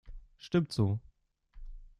[0.39, 0.99] Stimmt so.